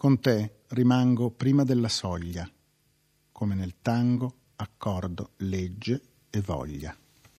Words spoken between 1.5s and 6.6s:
della soglia, come nel tango accordo legge e